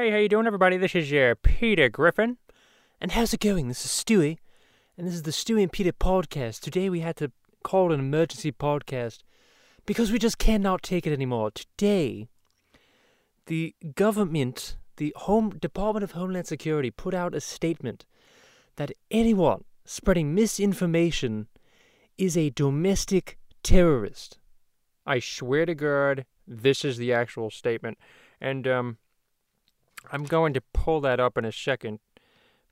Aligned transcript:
Hey, 0.00 0.12
how 0.12 0.18
you 0.18 0.28
doing, 0.28 0.46
everybody? 0.46 0.76
This 0.76 0.94
is 0.94 1.10
your 1.10 1.34
Peter 1.34 1.88
Griffin. 1.88 2.36
And 3.00 3.10
how's 3.10 3.34
it 3.34 3.40
going? 3.40 3.66
This 3.66 3.84
is 3.84 3.90
Stewie, 3.90 4.38
and 4.96 5.08
this 5.08 5.14
is 5.14 5.24
the 5.24 5.32
Stewie 5.32 5.64
and 5.64 5.72
Peter 5.72 5.90
podcast. 5.90 6.60
Today 6.60 6.88
we 6.88 7.00
had 7.00 7.16
to 7.16 7.32
call 7.64 7.90
an 7.90 7.98
emergency 7.98 8.52
podcast 8.52 9.24
because 9.86 10.12
we 10.12 10.20
just 10.20 10.38
cannot 10.38 10.84
take 10.84 11.04
it 11.04 11.12
anymore. 11.12 11.50
Today, 11.50 12.28
the 13.46 13.74
government, 13.96 14.76
the 14.98 15.12
Home 15.16 15.50
Department 15.58 16.04
of 16.04 16.12
Homeland 16.12 16.46
Security, 16.46 16.92
put 16.92 17.12
out 17.12 17.34
a 17.34 17.40
statement 17.40 18.06
that 18.76 18.92
anyone 19.10 19.64
spreading 19.84 20.32
misinformation 20.32 21.48
is 22.16 22.36
a 22.36 22.50
domestic 22.50 23.36
terrorist. 23.64 24.38
I 25.04 25.18
swear 25.18 25.66
to 25.66 25.74
God, 25.74 26.24
this 26.46 26.84
is 26.84 26.98
the 26.98 27.12
actual 27.12 27.50
statement. 27.50 27.98
And, 28.40 28.68
um, 28.68 28.98
I'm 30.12 30.24
going 30.24 30.54
to 30.54 30.60
pull 30.72 31.00
that 31.02 31.20
up 31.20 31.36
in 31.36 31.44
a 31.44 31.52
second. 31.52 32.00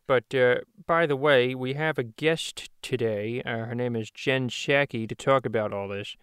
But, 0.07 0.33
uh, 0.34 0.57
by 0.87 1.07
the 1.07 1.17
way, 1.17 1.55
we 1.55 1.75
have 1.75 1.98
a 1.98 2.05
guest 2.05 2.71
today. 2.80 3.43
Uh, 3.45 3.67
her 3.67 3.75
name 3.75 3.97
is 3.97 4.11
Jen 4.11 4.48
Psaki 4.48 5.09
to 5.09 5.15
talk 5.15 5.45
about 5.45 5.73
all 5.73 5.89
this. 5.89 6.17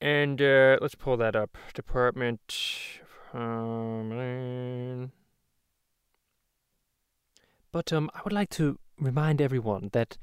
And, 0.00 0.40
uh, 0.40 0.78
let's 0.80 0.94
pull 0.94 1.16
that 1.16 1.34
up. 1.34 1.58
Department. 1.74 2.54
Um, 3.34 5.10
But 7.76 7.92
um, 7.92 8.10
I 8.14 8.20
would 8.24 8.32
like 8.32 8.48
to 8.50 8.78
remind 8.98 9.42
everyone 9.42 9.90
that 9.92 10.16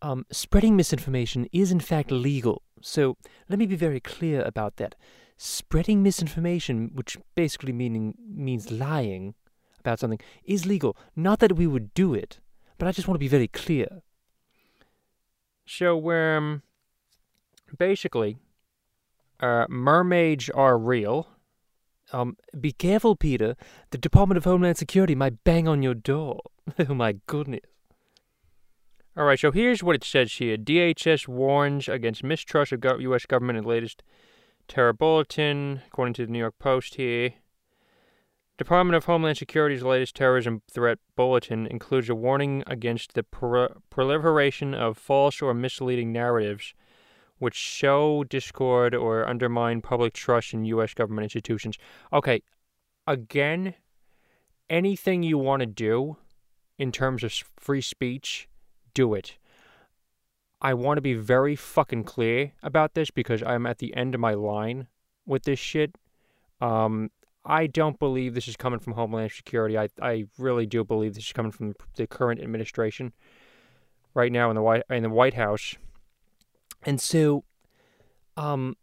um, 0.00 0.24
spreading 0.32 0.76
misinformation 0.76 1.46
is 1.52 1.70
in 1.70 1.78
fact 1.78 2.10
legal. 2.10 2.62
So 2.80 3.18
let 3.50 3.58
me 3.58 3.66
be 3.66 3.76
very 3.76 4.00
clear 4.00 4.40
about 4.40 4.76
that. 4.76 4.94
Spreading 5.42 6.02
misinformation, 6.02 6.90
which 6.92 7.16
basically 7.34 7.72
meaning 7.72 8.14
means 8.28 8.70
lying 8.70 9.34
about 9.78 9.98
something, 9.98 10.20
is 10.44 10.66
legal. 10.66 10.94
Not 11.16 11.38
that 11.38 11.56
we 11.56 11.66
would 11.66 11.94
do 11.94 12.12
it, 12.12 12.40
but 12.76 12.86
I 12.86 12.92
just 12.92 13.08
want 13.08 13.14
to 13.14 13.20
be 13.20 13.26
very 13.26 13.48
clear. 13.48 14.02
So, 15.64 16.10
um, 16.10 16.60
basically, 17.78 18.36
uh, 19.40 19.64
mermaids 19.70 20.50
are 20.50 20.76
real. 20.76 21.28
Um, 22.12 22.36
be 22.60 22.72
careful, 22.72 23.16
Peter. 23.16 23.56
The 23.92 23.98
Department 23.98 24.36
of 24.36 24.44
Homeland 24.44 24.76
Security 24.76 25.14
might 25.14 25.42
bang 25.42 25.66
on 25.66 25.82
your 25.82 25.94
door. 25.94 26.40
oh 26.78 26.92
my 26.92 27.16
goodness. 27.26 27.62
All 29.16 29.24
right, 29.24 29.40
so 29.40 29.52
here's 29.52 29.82
what 29.82 29.96
it 29.96 30.04
says 30.04 30.34
here. 30.34 30.58
DHS 30.58 31.26
warns 31.26 31.88
against 31.88 32.22
mistrust 32.22 32.72
of 32.72 32.84
U.S. 32.84 33.24
government 33.24 33.56
in 33.56 33.64
latest 33.64 34.02
terror 34.70 34.92
bulletin, 34.92 35.82
according 35.88 36.14
to 36.14 36.24
the 36.24 36.32
New 36.32 36.38
York 36.38 36.58
Post 36.60 36.94
here. 36.94 37.34
Department 38.56 38.94
of 38.94 39.06
Homeland 39.06 39.36
Security's 39.36 39.82
latest 39.82 40.14
terrorism 40.14 40.62
threat 40.70 40.98
bulletin 41.16 41.66
includes 41.66 42.08
a 42.08 42.14
warning 42.14 42.62
against 42.66 43.14
the 43.14 43.24
pro- 43.24 43.80
proliferation 43.90 44.72
of 44.72 44.96
false 44.96 45.42
or 45.42 45.52
misleading 45.54 46.12
narratives 46.12 46.72
which 47.38 47.78
sow 47.80 48.22
discord 48.22 48.94
or 48.94 49.26
undermine 49.26 49.80
public 49.80 50.12
trust 50.12 50.52
in 50.52 50.64
U.S. 50.66 50.94
government 50.94 51.24
institutions. 51.24 51.78
Okay, 52.12 52.42
again, 53.06 53.74
anything 54.68 55.22
you 55.22 55.38
want 55.38 55.60
to 55.60 55.66
do 55.66 56.18
in 56.78 56.92
terms 56.92 57.24
of 57.24 57.32
free 57.58 57.80
speech, 57.80 58.46
do 58.92 59.14
it. 59.14 59.38
I 60.62 60.74
want 60.74 60.98
to 60.98 61.02
be 61.02 61.14
very 61.14 61.56
fucking 61.56 62.04
clear 62.04 62.52
about 62.62 62.94
this 62.94 63.10
because 63.10 63.42
I'm 63.42 63.66
at 63.66 63.78
the 63.78 63.94
end 63.94 64.14
of 64.14 64.20
my 64.20 64.34
line 64.34 64.88
with 65.26 65.44
this 65.44 65.58
shit. 65.58 65.96
Um, 66.60 67.10
I 67.44 67.66
don't 67.66 67.98
believe 67.98 68.34
this 68.34 68.48
is 68.48 68.56
coming 68.56 68.78
from 68.78 68.92
Homeland 68.92 69.32
Security. 69.32 69.78
I 69.78 69.88
I 70.00 70.26
really 70.38 70.66
do 70.66 70.84
believe 70.84 71.14
this 71.14 71.26
is 71.26 71.32
coming 71.32 71.52
from 71.52 71.74
the 71.96 72.06
current 72.06 72.40
administration 72.42 73.12
right 74.14 74.30
now 74.30 74.50
in 74.50 74.56
the 74.56 74.62
White 74.62 74.82
in 74.90 75.02
the 75.02 75.10
White 75.10 75.34
House. 75.34 75.76
And 76.82 77.00
so, 77.00 77.44
um, 78.36 78.76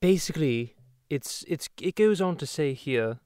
basically, 0.00 0.76
it's 1.10 1.44
it's 1.48 1.68
it 1.80 1.96
goes 1.96 2.20
on 2.20 2.36
to 2.36 2.46
say 2.46 2.74
here, 2.74 3.18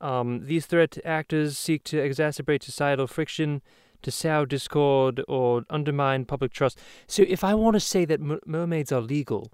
um, 0.00 0.46
these 0.46 0.66
threat 0.66 0.98
actors 1.04 1.56
seek 1.56 1.84
to 1.84 1.96
exacerbate 1.96 2.62
societal 2.62 3.06
friction, 3.06 3.62
to 4.06 4.10
sow 4.10 4.44
discord, 4.46 5.22
or 5.28 5.64
undermine 5.68 6.24
public 6.24 6.52
trust. 6.52 6.78
So, 7.06 7.24
if 7.28 7.42
I 7.44 7.54
want 7.54 7.74
to 7.74 7.80
say 7.80 8.04
that 8.06 8.20
mer- 8.20 8.40
mermaids 8.46 8.92
are 8.92 9.00
legal, 9.00 9.50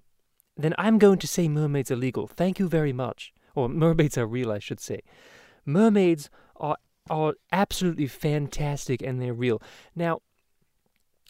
then 0.57 0.75
I'm 0.79 0.99
going 0.99 1.19
to 1.19 1.27
say 1.27 1.49
mermaids 1.49 1.91
are 1.91 1.97
legal. 1.97 2.27
Thank 2.27 2.59
you 2.59 2.69
very 2.69 2.93
much. 2.93 3.33
Or 3.55 3.69
mermaids 3.69 4.17
are 4.19 4.27
real, 4.27 4.53
I 4.53 4.59
should 4.61 4.81
say. 4.81 5.01
Mermaids 5.67 6.31
are 6.57 6.77
are 7.11 7.35
absolutely 7.51 8.07
fantastic, 8.07 9.03
and 9.03 9.21
they're 9.21 9.35
real. 9.35 9.61
Now, 9.97 10.21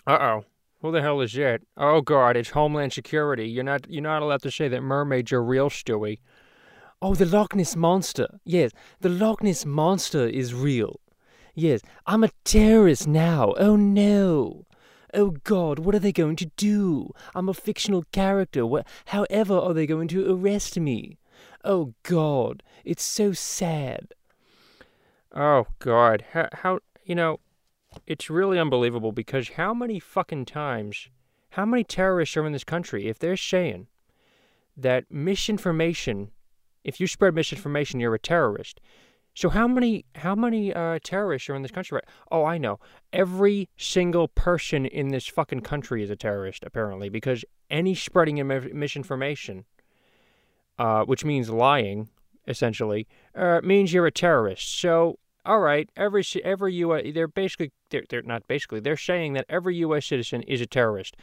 Uh 0.07 0.19
oh. 0.21 0.45
Who 0.83 0.91
the 0.91 1.01
hell 1.01 1.21
is 1.21 1.33
that? 1.35 1.61
Oh 1.77 2.01
God, 2.01 2.37
it's 2.37 2.51
Homeland 2.51 2.93
Security. 2.93 3.49
You're 3.49 3.63
not 3.73 3.89
you're 3.89 4.03
not 4.03 4.23
allowed 4.23 4.43
to 4.43 4.51
say 4.51 4.67
that 4.69 4.83
mermaids 4.83 5.33
are 5.33 5.43
real, 5.43 5.71
Stewie. 5.71 6.19
Oh, 7.01 7.15
the 7.15 7.27
Loch 7.27 7.55
Ness 7.55 7.75
Monster. 7.77 8.29
Yes, 8.45 8.71
the 9.01 9.09
Loch 9.09 9.43
Ness 9.43 9.65
Monster 9.65 10.27
is 10.27 10.55
real. 10.55 11.01
Yes, 11.55 11.81
I'm 12.07 12.25
a 12.25 12.31
terrorist 12.45 13.07
now. 13.07 13.55
Oh 13.59 13.77
no. 13.77 14.65
Oh 15.15 15.37
God, 15.45 15.79
what 15.79 15.95
are 15.95 15.99
they 15.99 16.13
going 16.13 16.37
to 16.37 16.47
do? 16.57 17.11
I'm 17.35 17.49
a 17.49 17.55
fictional 17.55 18.05
character. 18.13 18.65
What, 18.65 18.87
however, 19.07 19.55
are 19.59 19.75
they 19.75 19.87
going 19.87 20.09
to 20.09 20.33
arrest 20.33 20.79
me? 20.81 21.19
Oh 21.65 21.93
God, 22.03 22.63
it's 22.85 23.05
so 23.05 23.33
sad. 23.33 24.15
Oh 25.35 25.67
God, 25.79 26.25
how, 26.33 26.49
how 26.53 26.79
you 27.05 27.15
know? 27.15 27.41
It's 28.07 28.31
really 28.31 28.59
unbelievable 28.59 29.13
because 29.13 29.51
how 29.51 29.75
many 29.75 30.01
fucking 30.01 30.47
times, 30.47 31.11
how 31.51 31.67
many 31.67 31.85
terrorists 31.85 32.35
are 32.39 32.47
in 32.47 32.53
this 32.53 32.65
country? 32.65 33.07
If 33.07 33.19
they're 33.19 33.37
saying 33.37 33.89
that 34.79 35.05
misinformation, 35.11 36.31
if 36.85 37.01
you 37.01 37.07
spread 37.07 37.35
misinformation, 37.35 38.01
you're 38.01 38.15
a 38.15 38.19
terrorist. 38.19 38.81
So 39.35 39.49
how 39.49 39.67
many 39.67 40.05
how 40.15 40.35
many 40.35 40.75
uh, 40.75 40.99
terrorists 41.03 41.49
are 41.49 41.55
in 41.55 41.63
this 41.63 41.71
country? 41.71 41.97
Right? 41.97 42.05
Oh, 42.31 42.45
I 42.45 42.59
know. 42.59 42.79
Every 43.13 43.69
single 43.77 44.29
person 44.29 44.85
in 44.87 45.09
this 45.09 45.27
fucking 45.27 45.61
country 45.61 46.03
is 46.03 46.11
a 46.11 46.17
terrorist, 46.17 46.63
apparently, 46.65 47.09
because 47.09 47.45
any 47.71 47.95
spreading 47.95 48.41
of 48.41 48.73
misinformation, 48.73 49.65
uh, 50.79 51.05
which 51.05 51.25
means 51.25 51.49
lying, 51.49 52.11
essentially, 52.47 53.09
uh, 53.35 53.61
means 53.63 53.93
you're 53.93 54.07
a 54.07 54.13
terrorist. 54.13 54.79
So 54.79 55.19
all 55.45 55.61
right, 55.61 55.89
every 55.97 56.25
every 56.45 56.75
U.S. 56.75 57.05
They're 57.15 57.27
basically 57.27 57.73
they're 57.91 58.05
they're 58.09 58.23
not 58.23 58.47
basically 58.47 58.81
they're 58.81 58.97
saying 58.97 59.33
that 59.33 59.47
every 59.49 59.77
U.S. 59.77 60.07
citizen 60.07 60.43
is 60.43 60.61
a 60.61 60.67
terrorist. 60.67 61.17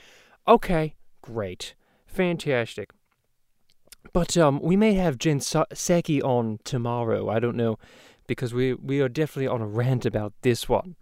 Okay, 0.48 0.96
great, 1.22 1.76
fantastic. 2.06 2.92
But 4.14 4.38
um, 4.38 4.60
we 4.62 4.76
may 4.76 4.94
have 4.94 5.18
Jen 5.18 5.40
Psaki 5.40 6.24
on 6.24 6.60
tomorrow. 6.64 7.30
I 7.30 7.40
don't 7.40 7.56
know, 7.56 7.78
because 8.28 8.54
we 8.54 8.74
we 8.74 9.02
are 9.02 9.10
definitely 9.10 9.48
on 9.48 9.62
a 9.62 9.68
rant 9.68 10.06
about 10.06 10.34
this 10.42 10.70
one. 10.70 10.96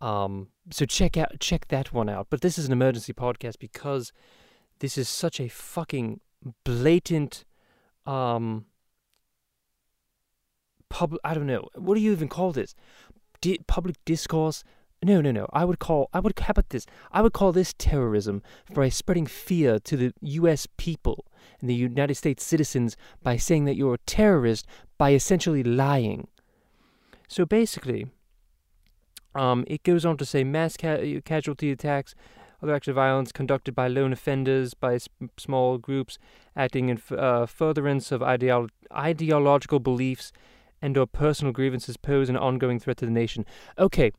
Um, 0.00 0.48
so 0.70 0.84
check 0.84 1.16
out 1.16 1.38
check 1.40 1.68
that 1.68 1.92
one 1.92 2.08
out. 2.08 2.26
But 2.30 2.40
this 2.40 2.58
is 2.58 2.66
an 2.66 2.72
emergency 2.72 3.12
podcast 3.12 3.58
because 3.58 4.12
this 4.80 4.98
is 4.98 5.08
such 5.08 5.40
a 5.40 5.48
fucking 5.48 6.20
blatant, 6.64 7.44
um, 8.06 8.66
pub. 10.88 11.16
I 11.24 11.34
don't 11.34 11.46
know. 11.46 11.68
What 11.74 11.94
do 11.94 12.00
you 12.00 12.12
even 12.12 12.28
call 12.28 12.52
this? 12.52 12.74
Di- 13.40 13.60
public 13.66 13.96
discourse. 14.04 14.64
No, 15.02 15.20
no, 15.20 15.30
no. 15.30 15.46
I 15.52 15.64
would 15.64 15.78
call. 15.78 16.08
I 16.12 16.20
would. 16.20 16.38
How 16.38 16.50
about 16.50 16.70
this? 16.70 16.86
I 17.12 17.22
would 17.22 17.32
call 17.32 17.52
this 17.52 17.74
terrorism 17.76 18.42
by 18.72 18.88
spreading 18.88 19.26
fear 19.26 19.78
to 19.80 19.96
the 19.96 20.12
U.S. 20.20 20.66
people 20.76 21.26
and 21.60 21.68
the 21.68 21.74
United 21.74 22.14
States 22.14 22.44
citizens 22.44 22.96
by 23.22 23.36
saying 23.36 23.64
that 23.64 23.76
you're 23.76 23.94
a 23.94 23.98
terrorist 23.98 24.66
by 24.98 25.12
essentially 25.12 25.62
lying. 25.62 26.28
So 27.28 27.44
basically, 27.44 28.06
um, 29.34 29.64
it 29.66 29.82
goes 29.82 30.04
on 30.04 30.16
to 30.18 30.24
say 30.24 30.44
mass 30.44 30.76
ca- 30.76 31.20
casualty 31.24 31.70
attacks, 31.70 32.14
other 32.62 32.74
acts 32.74 32.88
of 32.88 32.94
violence 32.94 33.32
conducted 33.32 33.74
by 33.74 33.88
lone 33.88 34.12
offenders, 34.12 34.74
by 34.74 34.94
s- 34.94 35.08
small 35.36 35.78
groups 35.78 36.18
acting 36.56 36.88
in 36.88 36.96
f- 36.98 37.12
uh, 37.12 37.46
furtherance 37.46 38.12
of 38.12 38.20
ideolo- 38.20 38.70
ideological 38.94 39.80
beliefs 39.80 40.32
and 40.80 40.96
or 40.96 41.06
personal 41.06 41.52
grievances 41.52 41.96
pose 41.96 42.28
an 42.28 42.36
ongoing 42.36 42.78
threat 42.78 42.98
to 42.98 43.06
the 43.06 43.10
nation. 43.10 43.44
Okay, 43.78 44.12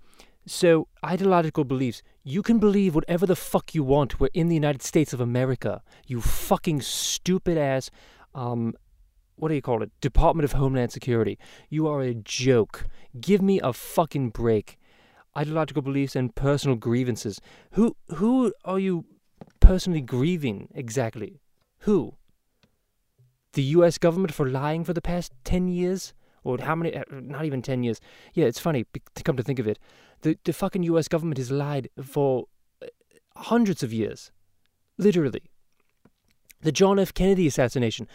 so 0.47 0.87
ideological 1.03 1.63
beliefs. 1.63 2.01
You 2.23 2.41
can 2.41 2.59
believe 2.59 2.95
whatever 2.95 3.25
the 3.25 3.35
fuck 3.35 3.73
you 3.73 3.83
want. 3.83 4.19
We're 4.19 4.29
in 4.33 4.47
the 4.47 4.55
United 4.55 4.81
States 4.81 5.13
of 5.13 5.21
America. 5.21 5.81
You 6.07 6.21
fucking 6.21 6.81
stupid 6.81 7.57
ass. 7.57 7.89
Um, 8.33 8.73
what 9.37 9.49
do 9.49 9.55
you 9.55 9.61
call 9.61 9.81
it? 9.83 9.91
Department 10.01 10.45
of 10.45 10.53
Homeland 10.53 10.91
Security. 10.91 11.37
You 11.69 11.87
are 11.87 12.01
a 12.01 12.13
joke. 12.13 12.85
Give 13.19 13.41
me 13.41 13.59
a 13.61 13.73
fucking 13.73 14.29
break. 14.29 14.77
Ideological 15.37 15.81
beliefs 15.81 16.15
and 16.15 16.33
personal 16.35 16.77
grievances. 16.77 17.41
Who 17.71 17.97
who 18.15 18.53
are 18.63 18.79
you 18.79 19.05
personally 19.59 20.01
grieving 20.01 20.69
exactly? 20.73 21.41
Who? 21.79 22.15
The 23.53 23.63
U.S. 23.63 23.97
government 23.97 24.33
for 24.33 24.47
lying 24.49 24.83
for 24.83 24.93
the 24.93 25.01
past 25.01 25.33
ten 25.43 25.67
years? 25.67 26.13
or 26.45 26.59
how 26.61 26.75
many? 26.75 26.95
uh, 26.95 27.03
Not 27.09 27.43
even 27.43 27.61
ten 27.61 27.83
years. 27.83 27.99
Yeah, 28.33 28.45
it's 28.45 28.59
funny 28.59 28.85
to 28.93 29.23
come 29.23 29.35
to 29.35 29.43
think 29.43 29.59
of 29.59 29.67
it. 29.67 29.79
The 30.21 30.37
the 30.43 30.53
fucking 30.53 30.83
U.S. 30.83 31.07
government 31.07 31.37
has 31.37 31.51
lied 31.51 31.89
for 32.03 32.45
uh, 32.81 32.87
hundreds 33.35 33.83
of 33.83 33.93
years, 33.93 34.31
literally. 34.97 35.43
The 36.61 36.71
John 36.71 36.99
F. 36.99 37.13
Kennedy 37.13 37.47
assassination. 37.47 38.07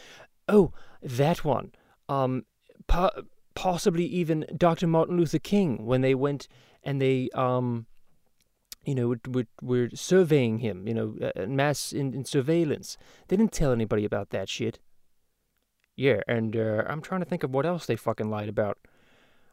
Oh, 0.48 0.72
that 1.02 1.44
one. 1.44 1.72
Um, 2.08 2.44
po- 2.88 3.22
possibly 3.54 4.04
even 4.06 4.46
Dr. 4.56 4.86
Martin 4.86 5.16
Luther 5.16 5.38
King 5.38 5.84
when 5.84 6.00
they 6.00 6.14
went 6.14 6.48
and 6.82 7.00
they 7.00 7.28
um 7.34 7.86
you 8.84 8.94
know, 8.94 9.14
were, 9.28 9.46
were 9.60 9.90
surveying 9.94 10.58
him, 10.58 10.88
you 10.88 10.94
know, 10.94 11.14
uh, 11.36 11.46
mass 11.46 11.92
in, 11.92 12.14
in 12.14 12.24
surveillance. 12.24 12.96
They 13.28 13.36
didn't 13.36 13.52
tell 13.52 13.72
anybody 13.72 14.04
about 14.04 14.30
that 14.30 14.48
shit. 14.48 14.78
Yeah, 15.96 16.20
and 16.26 16.56
uh, 16.56 16.84
I'm 16.86 17.02
trying 17.02 17.20
to 17.20 17.26
think 17.26 17.42
of 17.42 17.50
what 17.50 17.66
else 17.66 17.84
they 17.84 17.96
fucking 17.96 18.30
lied 18.30 18.48
about. 18.48 18.78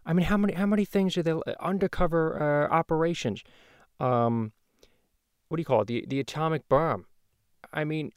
I 0.08 0.14
mean, 0.14 0.26
how 0.26 0.38
many 0.38 0.54
how 0.54 0.66
many 0.66 0.86
things 0.86 1.18
are 1.18 1.24
there? 1.24 1.38
Uh, 1.46 1.54
undercover 1.60 2.42
uh, 2.42 2.74
operations. 2.74 3.44
Um, 4.00 4.54
what 5.50 5.58
do 5.58 5.62
you 5.62 5.66
call 5.66 5.82
it? 5.82 5.88
The 5.88 6.06
the 6.08 6.20
atomic 6.22 6.68
bomb. 6.70 7.06
I 7.74 7.84
mean, 7.84 8.14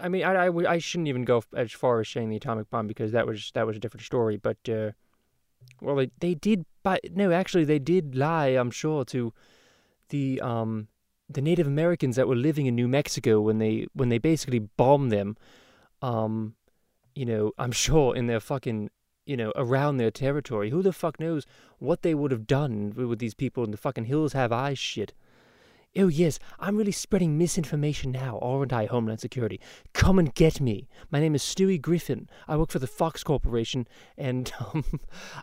I 0.00 0.08
mean, 0.08 0.22
I, 0.22 0.46
I, 0.46 0.72
I 0.72 0.78
shouldn't 0.78 1.08
even 1.08 1.24
go 1.24 1.42
as 1.54 1.72
far 1.72 2.00
as 2.00 2.08
saying 2.08 2.30
the 2.30 2.36
atomic 2.36 2.70
bomb 2.70 2.86
because 2.86 3.10
that 3.10 3.26
was 3.26 3.50
that 3.54 3.66
was 3.66 3.76
a 3.76 3.80
different 3.80 4.04
story. 4.04 4.36
But 4.36 4.56
uh, 4.68 4.92
well, 5.80 5.96
they 5.96 6.10
they 6.20 6.34
did, 6.34 6.64
but 6.84 7.00
no, 7.10 7.32
actually, 7.32 7.64
they 7.64 7.80
did 7.80 8.14
lie. 8.14 8.48
I'm 8.48 8.70
sure 8.70 9.04
to 9.06 9.34
the 10.10 10.40
um 10.40 10.88
the 11.28 11.42
Native 11.42 11.66
Americans 11.66 12.14
that 12.16 12.28
were 12.28 12.36
living 12.36 12.66
in 12.66 12.76
New 12.76 12.88
Mexico 12.88 13.40
when 13.40 13.58
they 13.58 13.86
when 13.94 14.10
they 14.10 14.18
basically 14.18 14.60
bombed 14.60 15.10
them, 15.10 15.36
um, 16.02 16.54
you 17.16 17.26
know, 17.26 17.50
I'm 17.58 17.72
sure 17.72 18.14
in 18.14 18.28
their 18.28 18.40
fucking 18.40 18.90
you 19.24 19.36
know 19.36 19.52
around 19.56 19.96
their 19.96 20.10
territory. 20.10 20.70
Who 20.70 20.82
the 20.82 20.92
fuck 20.92 21.20
knows 21.20 21.46
what 21.78 22.02
they 22.02 22.14
would 22.14 22.30
have 22.30 22.46
done 22.46 22.92
with 22.94 23.18
these 23.18 23.34
people 23.34 23.64
in 23.64 23.70
the 23.70 23.76
fucking 23.76 24.04
hills 24.04 24.32
have 24.32 24.52
eyes 24.52 24.78
shit. 24.78 25.12
Oh 25.94 26.08
yes, 26.08 26.38
I'm 26.58 26.76
really 26.76 26.92
spreading 26.92 27.36
misinformation 27.36 28.12
now, 28.12 28.38
aren't 28.40 28.72
I, 28.72 28.86
Homeland 28.86 29.20
Security? 29.20 29.60
Come 29.92 30.18
and 30.18 30.34
get 30.34 30.58
me. 30.58 30.88
My 31.10 31.20
name 31.20 31.34
is 31.34 31.42
Stewie 31.42 31.80
Griffin. 31.80 32.30
I 32.48 32.56
work 32.56 32.70
for 32.70 32.78
the 32.78 32.86
Fox 32.86 33.22
Corporation, 33.22 33.86
and 34.16 34.50
um, 34.74 34.84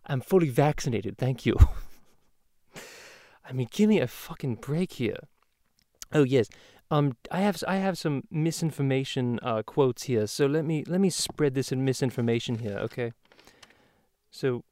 I'm 0.08 0.22
fully 0.22 0.50
vaccinated. 0.50 1.18
Thank 1.18 1.46
you. 1.46 1.56
I 3.48 3.54
mean, 3.54 3.68
give 3.72 3.90
me 3.90 4.00
a 4.00 4.08
fucking 4.08 4.56
break 4.56 4.94
here. 4.94 5.18
Oh 6.12 6.24
yes, 6.24 6.50
um, 6.90 7.16
I 7.32 7.42
have 7.42 7.64
I 7.68 7.76
have 7.76 8.00
some 8.00 8.24
misinformation 8.32 9.40
uh, 9.44 9.62
quotes 9.62 10.04
here. 10.04 10.26
So 10.26 10.48
let 10.48 10.66
me 10.66 10.84
let 10.88 11.00
me 11.00 11.12
spread 11.12 11.54
this 11.54 11.72
in 11.72 11.86
misinformation 11.86 12.60
here. 12.60 12.78
Okay. 12.80 13.12
So 14.32 14.64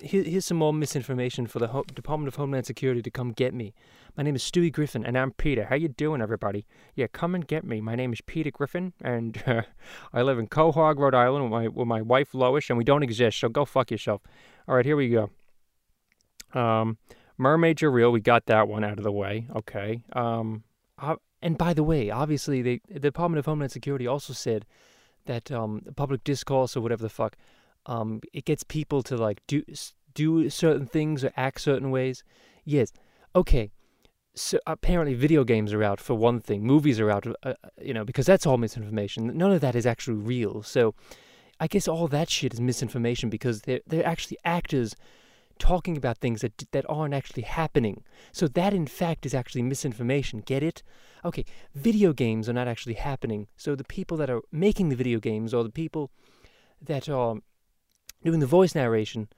here, 0.00 0.22
here's 0.22 0.46
some 0.46 0.56
more 0.56 0.72
misinformation 0.72 1.46
for 1.46 1.58
the 1.58 1.68
Ho- 1.68 1.84
Department 1.94 2.28
of 2.28 2.36
Homeland 2.36 2.66
Security 2.66 3.02
to 3.02 3.10
come 3.10 3.32
get 3.32 3.52
me. 3.52 3.74
My 4.16 4.22
name 4.22 4.34
is 4.34 4.42
Stewie 4.42 4.72
Griffin, 4.72 5.04
and 5.04 5.18
I'm 5.18 5.32
Peter. 5.32 5.66
How 5.66 5.74
you 5.74 5.88
doing, 5.88 6.22
everybody? 6.22 6.66
Yeah, 6.94 7.06
come 7.12 7.34
and 7.34 7.46
get 7.46 7.64
me. 7.64 7.80
My 7.80 7.94
name 7.94 8.12
is 8.12 8.20
Peter 8.22 8.50
Griffin, 8.50 8.94
and 9.02 9.42
uh, 9.46 9.62
I 10.12 10.22
live 10.22 10.38
in 10.38 10.46
Quahog, 10.48 10.98
Rhode 10.98 11.14
Island, 11.14 11.44
with 11.44 11.52
my 11.52 11.68
with 11.68 11.86
my 11.86 12.00
wife 12.00 12.34
Lois, 12.34 12.70
and 12.70 12.78
we 12.78 12.84
don't 12.84 13.02
exist. 13.02 13.38
So 13.38 13.48
go 13.48 13.64
fuck 13.64 13.90
yourself. 13.90 14.22
All 14.66 14.76
right, 14.76 14.86
here 14.86 14.96
we 14.96 15.10
go. 15.10 15.30
Um, 16.58 16.96
mermaids 17.36 17.82
are 17.82 17.90
real. 17.90 18.10
We 18.10 18.20
got 18.20 18.46
that 18.46 18.68
one 18.68 18.84
out 18.84 18.98
of 18.98 19.04
the 19.04 19.12
way. 19.12 19.46
Okay. 19.54 20.02
Um, 20.14 20.64
uh, 20.98 21.16
and 21.42 21.58
by 21.58 21.74
the 21.74 21.82
way, 21.82 22.10
obviously, 22.10 22.62
they, 22.62 22.80
the 22.88 22.98
Department 23.00 23.38
of 23.38 23.46
Homeland 23.46 23.72
Security 23.72 24.06
also 24.06 24.32
said 24.32 24.64
that 25.26 25.52
um, 25.52 25.82
public 25.96 26.24
discourse 26.24 26.76
or 26.76 26.80
whatever 26.80 27.02
the 27.02 27.10
fuck, 27.10 27.36
um, 27.86 28.20
it 28.32 28.44
gets 28.44 28.62
people 28.62 29.02
to 29.04 29.16
like 29.16 29.40
do 29.46 29.62
do 30.14 30.50
certain 30.50 30.86
things 30.86 31.24
or 31.24 31.32
act 31.36 31.60
certain 31.60 31.90
ways. 31.90 32.22
Yes. 32.64 32.92
Okay. 33.34 33.70
So 34.34 34.58
apparently, 34.66 35.14
video 35.14 35.44
games 35.44 35.72
are 35.72 35.82
out 35.82 35.98
for 35.98 36.14
one 36.14 36.40
thing. 36.40 36.62
Movies 36.62 37.00
are 37.00 37.10
out, 37.10 37.26
uh, 37.42 37.54
you 37.80 37.94
know, 37.94 38.04
because 38.04 38.26
that's 38.26 38.44
all 38.44 38.58
misinformation. 38.58 39.34
None 39.36 39.52
of 39.52 39.62
that 39.62 39.74
is 39.74 39.86
actually 39.86 40.18
real. 40.18 40.62
So, 40.62 40.94
I 41.58 41.66
guess 41.66 41.88
all 41.88 42.06
that 42.08 42.28
shit 42.28 42.52
is 42.52 42.60
misinformation 42.60 43.30
because 43.30 43.62
they're 43.62 43.80
they're 43.86 44.06
actually 44.06 44.36
actors 44.44 44.94
talking 45.58 45.96
about 45.96 46.18
things 46.18 46.42
that 46.42 46.64
that 46.72 46.84
aren't 46.88 47.14
actually 47.14 47.44
happening. 47.44 48.04
So 48.32 48.46
that 48.48 48.74
in 48.74 48.86
fact 48.86 49.24
is 49.24 49.34
actually 49.34 49.62
misinformation. 49.62 50.40
Get 50.40 50.62
it? 50.62 50.82
Okay, 51.24 51.44
video 51.74 52.12
games 52.12 52.48
are 52.48 52.52
not 52.52 52.68
actually 52.68 52.94
happening. 52.94 53.46
So 53.56 53.74
the 53.74 53.84
people 53.84 54.16
that 54.18 54.30
are 54.30 54.42
making 54.52 54.90
the 54.90 54.96
video 54.96 55.18
games 55.18 55.54
or 55.54 55.62
the 55.62 55.70
people 55.70 56.10
that 56.82 57.08
are 57.08 57.36
doing 58.24 58.40
the 58.40 58.46
voice 58.46 58.74
narration 58.74 59.28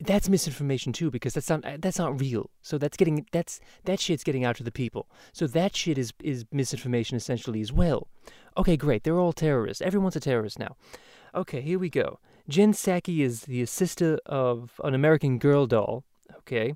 that's 0.00 0.28
misinformation 0.28 0.92
too 0.92 1.10
because 1.10 1.34
that's 1.34 1.48
not 1.48 1.64
that's 1.80 1.98
not 1.98 2.20
real. 2.20 2.50
So 2.60 2.76
that's 2.78 2.96
getting 2.96 3.26
that's 3.32 3.60
that 3.84 3.98
shit's 3.98 4.24
getting 4.24 4.44
out 4.44 4.56
to 4.56 4.62
the 4.62 4.70
people. 4.70 5.08
So 5.32 5.46
that 5.48 5.74
shit 5.74 5.96
is 5.96 6.12
is 6.22 6.44
misinformation 6.52 7.16
essentially 7.16 7.60
as 7.60 7.72
well. 7.72 8.08
Okay, 8.58 8.76
great. 8.76 9.04
They're 9.04 9.18
all 9.18 9.32
terrorists. 9.32 9.80
Everyone's 9.80 10.16
a 10.16 10.20
terrorist 10.20 10.58
now. 10.58 10.76
Okay, 11.34 11.60
here 11.60 11.78
we 11.78 11.90
go. 11.90 12.18
Jen 12.48 12.72
Psaki 12.72 13.20
is 13.20 13.42
the 13.42 13.64
sister 13.66 14.18
of 14.26 14.80
an 14.84 14.94
American 14.94 15.38
Girl 15.38 15.66
doll. 15.66 16.04
Okay. 16.38 16.74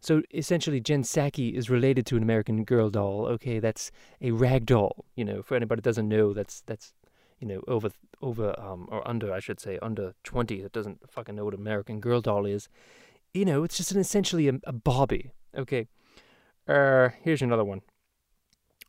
So 0.00 0.22
essentially, 0.32 0.80
Jen 0.80 1.02
Psaki 1.02 1.54
is 1.54 1.68
related 1.68 2.06
to 2.06 2.16
an 2.16 2.22
American 2.22 2.64
Girl 2.64 2.88
doll. 2.88 3.26
Okay, 3.26 3.58
that's 3.58 3.90
a 4.22 4.30
rag 4.30 4.64
doll. 4.64 5.04
You 5.16 5.24
know, 5.24 5.42
for 5.42 5.56
anybody 5.56 5.80
that 5.80 5.88
doesn't 5.88 6.08
know, 6.08 6.32
that's 6.32 6.62
that's 6.62 6.94
you 7.40 7.46
know 7.46 7.62
over 7.68 7.90
over 8.20 8.58
um 8.58 8.88
or 8.90 9.06
under 9.06 9.32
I 9.32 9.40
should 9.40 9.60
say 9.60 9.78
under 9.80 10.14
twenty 10.24 10.60
that 10.62 10.72
doesn't 10.72 11.08
fucking 11.10 11.36
know 11.36 11.44
what 11.44 11.54
American 11.54 12.00
Girl 12.00 12.20
doll 12.20 12.46
is. 12.46 12.68
You 13.34 13.44
know, 13.44 13.62
it's 13.62 13.76
just 13.76 13.92
an 13.92 14.00
essentially 14.00 14.48
a, 14.48 14.54
a 14.64 14.72
Barbie. 14.72 15.32
Okay. 15.56 15.86
Uh, 16.66 17.10
here's 17.22 17.42
another 17.42 17.64
one. 17.64 17.82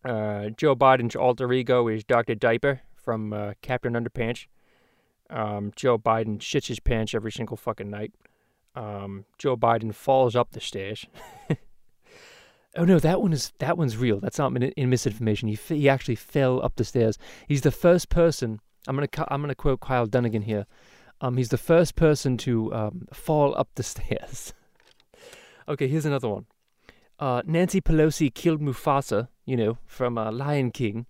Uh, 0.03 0.49
Joe 0.49 0.75
Biden's 0.75 1.15
alter 1.15 1.51
ego 1.51 1.87
is 1.87 2.03
Dr. 2.03 2.35
Diaper 2.35 2.81
from 2.95 3.33
uh, 3.33 3.53
Captain 3.61 3.93
Underpants. 3.93 4.47
Um, 5.29 5.71
Joe 5.75 5.97
Biden 5.97 6.39
shits 6.39 6.67
his 6.67 6.79
pants 6.79 7.13
every 7.13 7.31
single 7.31 7.57
fucking 7.57 7.89
night. 7.89 8.13
Um, 8.75 9.25
Joe 9.37 9.57
Biden 9.57 9.93
falls 9.93 10.35
up 10.35 10.51
the 10.51 10.61
stairs. 10.61 11.05
oh 12.75 12.85
no, 12.85 12.99
that 12.99 13.21
one 13.21 13.33
is 13.33 13.51
that 13.59 13.77
one's 13.77 13.97
real. 13.97 14.19
That's 14.19 14.37
not 14.37 14.55
in, 14.55 14.63
in 14.63 14.89
misinformation. 14.89 15.49
He 15.49 15.55
he 15.55 15.89
actually 15.89 16.15
fell 16.15 16.63
up 16.63 16.75
the 16.75 16.85
stairs. 16.85 17.17
He's 17.47 17.61
the 17.61 17.71
first 17.71 18.09
person. 18.09 18.59
I'm 18.89 18.95
gonna 18.95 19.27
I'm 19.29 19.41
gonna 19.41 19.53
quote 19.53 19.81
Kyle 19.81 20.07
Dunnigan 20.07 20.41
here. 20.41 20.65
Um, 21.21 21.37
he's 21.37 21.49
the 21.49 21.59
first 21.59 21.95
person 21.95 22.37
to 22.37 22.73
um, 22.73 23.07
fall 23.13 23.55
up 23.55 23.69
the 23.75 23.83
stairs. 23.93 24.53
okay, 25.67 25.87
here's 25.87 26.07
another 26.07 26.27
one. 26.27 26.47
Uh, 27.19 27.43
Nancy 27.45 27.81
Pelosi 27.81 28.33
killed 28.33 28.61
Mufasa, 28.61 29.27
you 29.45 29.55
know, 29.55 29.77
from 29.85 30.17
uh, 30.17 30.31
Lion 30.31 30.71
King. 30.71 31.05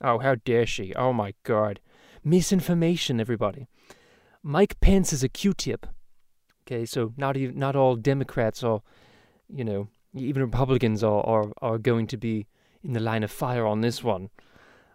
Oh, 0.00 0.20
how 0.20 0.36
dare 0.36 0.64
she! 0.64 0.94
Oh 0.94 1.12
my 1.12 1.34
God, 1.42 1.80
misinformation, 2.24 3.20
everybody. 3.20 3.66
Mike 4.42 4.80
Pence 4.80 5.12
is 5.12 5.22
a 5.22 5.28
Q-tip. 5.28 5.86
Okay, 6.62 6.86
so 6.86 7.12
not 7.18 7.36
even 7.36 7.58
not 7.58 7.76
all 7.76 7.96
Democrats 7.96 8.62
or, 8.62 8.82
you 9.54 9.64
know, 9.64 9.88
even 10.14 10.42
Republicans 10.42 11.04
are 11.04 11.22
are, 11.26 11.52
are 11.60 11.76
going 11.76 12.06
to 12.06 12.16
be 12.16 12.46
in 12.82 12.94
the 12.94 13.00
line 13.00 13.22
of 13.22 13.30
fire 13.30 13.66
on 13.66 13.82
this 13.82 14.02
one. 14.02 14.30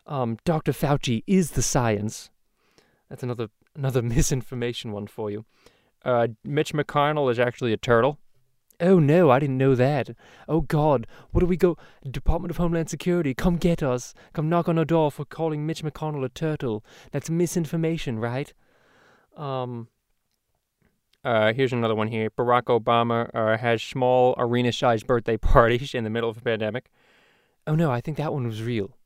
Um, 0.08 0.38
Dr. 0.44 0.72
Fauci 0.72 1.24
is 1.28 1.52
the 1.52 1.62
science. 1.62 2.30
That's 3.14 3.22
another 3.22 3.50
another 3.76 4.02
misinformation 4.16 4.92
one 4.92 5.06
for 5.06 5.30
you. 5.30 5.46
Uh, 6.04 6.30
Mitch 6.44 6.74
McConnell 6.74 7.32
is 7.32 7.38
actually 7.38 7.72
a 7.72 7.78
turtle. 7.78 8.18
Oh 8.82 8.98
no, 8.98 9.30
I 9.30 9.38
didn't 9.38 9.60
know 9.60 9.76
that. 9.76 10.10
Oh 10.50 10.62
God, 10.62 11.06
what 11.30 11.42
do 11.42 11.46
we 11.46 11.56
go? 11.56 11.78
Department 12.10 12.50
of 12.50 12.58
Homeland 12.58 12.90
Security, 12.90 13.36
come 13.36 13.58
get 13.58 13.84
us. 13.84 14.16
Come 14.34 14.50
knock 14.50 14.68
on 14.68 14.80
our 14.80 14.84
door 14.84 15.12
for 15.12 15.26
calling 15.26 15.64
Mitch 15.64 15.84
McConnell 15.84 16.26
a 16.26 16.30
turtle. 16.30 16.84
That's 17.12 17.30
misinformation, 17.30 18.18
right? 18.18 18.52
Um. 19.38 19.90
Uh, 21.24 21.54
here's 21.54 21.72
another 21.72 21.94
one 21.94 22.08
here. 22.08 22.32
Barack 22.32 22.64
Obama 22.64 23.30
uh, 23.36 23.60
has 23.60 23.84
small 23.84 24.34
arena-sized 24.40 25.06
birthday 25.06 25.38
parties 25.54 25.94
in 25.94 26.04
the 26.04 26.10
middle 26.10 26.32
of 26.32 26.38
a 26.38 26.42
pandemic. 26.42 26.90
Oh 27.68 27.76
no, 27.76 27.92
I 27.92 28.02
think 28.02 28.18
that 28.18 28.34
one 28.34 28.48
was 28.48 28.64
real. 28.64 28.98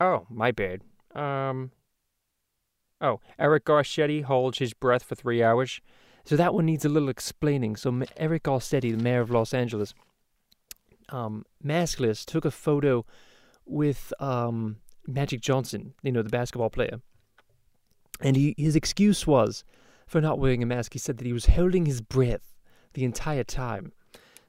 Oh, 0.00 0.26
my 0.28 0.50
bad. 0.50 0.82
Um. 1.14 1.70
Oh, 3.00 3.20
Eric 3.38 3.64
Garcetti 3.64 4.22
holds 4.24 4.58
his 4.58 4.74
breath 4.74 5.02
for 5.02 5.14
three 5.14 5.42
hours. 5.42 5.80
So 6.24 6.36
that 6.36 6.52
one 6.52 6.66
needs 6.66 6.84
a 6.84 6.88
little 6.88 7.08
explaining. 7.08 7.76
So 7.76 8.02
Eric 8.16 8.42
Garcetti, 8.42 8.96
the 8.96 9.02
mayor 9.02 9.20
of 9.20 9.30
Los 9.30 9.54
Angeles, 9.54 9.94
um, 11.08 11.44
maskless, 11.64 12.24
took 12.24 12.44
a 12.44 12.50
photo 12.50 13.06
with 13.64 14.12
um, 14.20 14.76
Magic 15.06 15.40
Johnson, 15.40 15.94
you 16.02 16.12
know, 16.12 16.22
the 16.22 16.28
basketball 16.28 16.70
player. 16.70 17.00
And 18.20 18.36
he, 18.36 18.54
his 18.58 18.76
excuse 18.76 19.26
was 19.26 19.64
for 20.06 20.20
not 20.20 20.38
wearing 20.38 20.62
a 20.62 20.66
mask. 20.66 20.92
He 20.92 20.98
said 20.98 21.18
that 21.18 21.26
he 21.26 21.32
was 21.32 21.46
holding 21.46 21.86
his 21.86 22.00
breath 22.00 22.54
the 22.94 23.04
entire 23.04 23.44
time. 23.44 23.92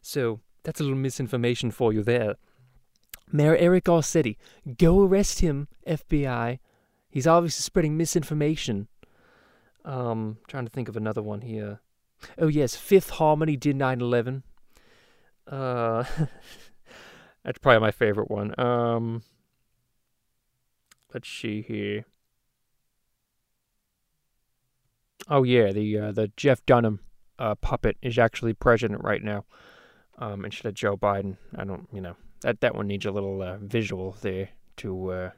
So 0.01 0.39
that's 0.63 0.79
a 0.79 0.83
little 0.83 0.97
misinformation 0.97 1.71
for 1.71 1.93
you 1.93 2.03
there. 2.03 2.35
Mayor 3.31 3.55
Eric 3.55 3.85
Garcetti, 3.85 4.37
go 4.77 5.01
arrest 5.01 5.39
him, 5.39 5.67
FBI. 5.87 6.59
He's 7.09 7.27
obviously 7.27 7.63
spreading 7.63 7.97
misinformation. 7.97 8.87
Um, 9.85 10.37
trying 10.47 10.65
to 10.65 10.71
think 10.71 10.89
of 10.89 10.97
another 10.97 11.21
one 11.21 11.41
here. 11.41 11.79
Oh 12.37 12.47
yes, 12.47 12.75
Fifth 12.75 13.11
Harmony 13.11 13.55
did 13.55 13.75
9/11. 13.75 14.43
Uh, 15.47 16.03
that's 17.43 17.57
probably 17.59 17.79
my 17.79 17.91
favorite 17.91 18.29
one. 18.29 18.53
Um, 18.59 19.23
let's 21.13 21.29
see 21.29 21.61
here. 21.61 22.05
Oh 25.27 25.43
yeah, 25.43 25.71
the 25.71 25.97
uh, 25.97 26.11
the 26.11 26.31
Jeff 26.35 26.65
Dunham 26.65 26.99
uh, 27.37 27.55
puppet 27.55 27.97
is 28.01 28.17
actually 28.19 28.53
president 28.53 29.03
right 29.03 29.23
now, 29.23 29.45
um, 30.17 30.45
instead 30.45 30.67
of 30.67 30.73
Joe 30.75 30.97
Biden. 30.97 31.37
I 31.55 31.63
don't, 31.63 31.87
you 31.93 32.01
know, 32.01 32.15
that 32.41 32.61
that 32.61 32.75
one 32.75 32.87
needs 32.87 33.05
a 33.05 33.11
little 33.11 33.41
uh, 33.41 33.57
visual 33.57 34.15
there 34.21 34.49
to 34.77 35.11
uh, 35.11 35.31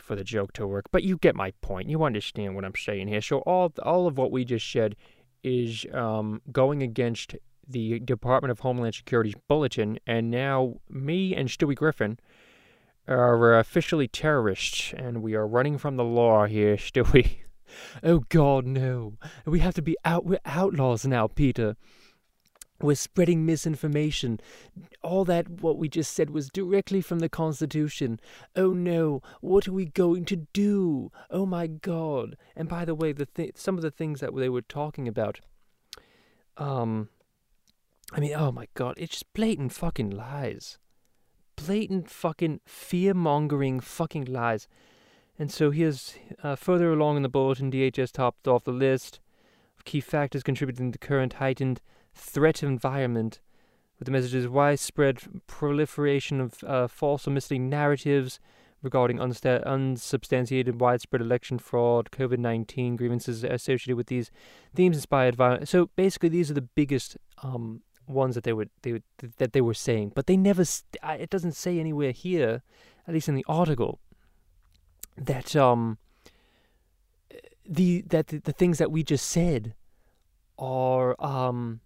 for 0.00 0.16
the 0.16 0.24
joke 0.24 0.52
to 0.54 0.66
work. 0.66 0.86
But 0.90 1.02
you 1.02 1.16
get 1.16 1.34
my 1.34 1.52
point. 1.60 1.88
You 1.88 2.04
understand 2.04 2.54
what 2.54 2.64
I'm 2.64 2.74
saying 2.76 3.08
here. 3.08 3.20
So 3.20 3.38
all 3.40 3.72
all 3.82 4.06
of 4.06 4.18
what 4.18 4.30
we 4.30 4.44
just 4.44 4.70
said 4.70 4.96
is 5.42 5.86
um, 5.92 6.40
going 6.50 6.82
against 6.82 7.36
the 7.68 7.98
Department 8.00 8.50
of 8.50 8.60
Homeland 8.60 8.94
Security's 8.94 9.34
bulletin, 9.48 9.98
and 10.06 10.30
now 10.30 10.80
me 10.88 11.34
and 11.34 11.48
Stewie 11.48 11.76
Griffin 11.76 12.18
are 13.06 13.58
officially 13.58 14.08
terrorists, 14.08 14.94
and 14.96 15.22
we 15.22 15.34
are 15.34 15.46
running 15.46 15.78
from 15.78 15.96
the 15.96 16.04
law 16.04 16.46
here, 16.46 16.76
Stewie. 16.76 17.38
Oh 18.02 18.20
God, 18.28 18.66
no! 18.66 19.14
We 19.46 19.60
have 19.60 19.74
to 19.74 19.82
be 19.82 19.96
out. 20.04 20.24
We're 20.24 20.38
outlaws 20.44 21.06
now, 21.06 21.26
Peter. 21.26 21.76
We're 22.82 22.96
spreading 22.96 23.46
misinformation. 23.46 24.40
All 25.02 25.24
that 25.26 25.48
what 25.48 25.78
we 25.78 25.88
just 25.88 26.12
said 26.12 26.30
was 26.30 26.48
directly 26.48 27.00
from 27.00 27.20
the 27.20 27.28
Constitution. 27.28 28.18
Oh 28.56 28.72
no, 28.72 29.22
what 29.40 29.68
are 29.68 29.72
we 29.72 29.86
going 29.86 30.24
to 30.26 30.36
do? 30.52 31.12
Oh 31.30 31.46
my 31.46 31.66
God! 31.68 32.36
And 32.56 32.68
by 32.68 32.84
the 32.84 32.94
way, 32.94 33.12
the 33.12 33.26
th- 33.26 33.56
some 33.56 33.76
of 33.76 33.82
the 33.82 33.92
things 33.92 34.20
that 34.20 34.34
they 34.34 34.48
were 34.48 34.62
talking 34.62 35.06
about. 35.06 35.40
Um, 36.56 37.08
I 38.12 38.20
mean, 38.20 38.34
oh 38.34 38.52
my 38.52 38.68
God, 38.74 38.94
it's 38.96 39.12
just 39.12 39.32
blatant 39.34 39.72
fucking 39.72 40.10
lies. 40.10 40.78
Blatant 41.56 42.10
fucking 42.10 42.60
fear 42.66 43.14
mongering 43.14 43.80
fucking 43.80 44.24
lies. 44.24 44.68
And 45.38 45.50
so 45.50 45.70
here's 45.70 46.14
uh, 46.42 46.56
further 46.56 46.92
along 46.92 47.16
in 47.16 47.22
the 47.22 47.28
bulletin, 47.28 47.70
DHS 47.70 48.12
topped 48.12 48.46
off 48.46 48.64
the 48.64 48.72
list 48.72 49.20
of 49.76 49.84
key 49.84 50.00
factors 50.00 50.42
contributing 50.42 50.92
to 50.92 50.98
the 50.98 51.06
current 51.06 51.34
heightened 51.34 51.80
threat 52.14 52.62
environment 52.62 53.40
with 53.98 54.06
the 54.06 54.12
messages 54.12 54.48
widespread 54.48 55.18
proliferation 55.46 56.40
of 56.40 56.64
uh, 56.64 56.88
false 56.88 57.26
or 57.26 57.30
misleading 57.30 57.68
narratives 57.68 58.40
regarding 58.82 59.16
unsta- 59.16 59.64
unsubstantiated 59.64 60.80
widespread 60.80 61.22
election 61.22 61.58
fraud, 61.58 62.10
COVID 62.10 62.38
19 62.38 62.96
grievances 62.96 63.42
associated 63.42 63.96
with 63.96 64.08
these 64.08 64.30
themes 64.74 64.96
inspired 64.96 65.34
violence. 65.34 65.70
So 65.70 65.90
basically, 65.96 66.28
these 66.28 66.50
are 66.50 66.54
the 66.54 66.60
biggest 66.60 67.16
um, 67.42 67.80
ones 68.06 68.34
that 68.34 68.44
they 68.44 68.52
were 68.52 68.66
they 68.82 69.00
that 69.38 69.52
they 69.52 69.60
were 69.60 69.74
saying, 69.74 70.12
but 70.14 70.26
they 70.26 70.36
never. 70.36 70.64
St- 70.64 71.02
it 71.18 71.30
doesn't 71.30 71.52
say 71.52 71.78
anywhere 71.80 72.12
here, 72.12 72.62
at 73.08 73.14
least 73.14 73.28
in 73.28 73.34
the 73.34 73.44
article, 73.48 73.98
that 75.16 75.56
um 75.56 75.98
the 77.66 78.02
that 78.02 78.28
the, 78.28 78.38
the 78.38 78.52
things 78.52 78.78
that 78.78 78.90
we 78.90 79.02
just 79.02 79.26
said 79.26 79.74
are 80.58 81.16
um 81.24 81.80